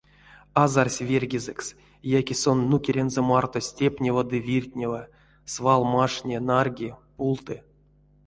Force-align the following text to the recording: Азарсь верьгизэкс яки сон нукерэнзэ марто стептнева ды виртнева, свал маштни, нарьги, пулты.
Азарсь 0.63 1.01
верьгизэкс 1.09 1.67
яки 2.19 2.35
сон 2.41 2.59
нукерэнзэ 2.71 3.21
марто 3.29 3.59
стептнева 3.67 4.23
ды 4.29 4.37
виртнева, 4.47 5.01
свал 5.53 5.81
маштни, 5.93 6.37
нарьги, 6.49 6.89
пулты. 7.15 7.55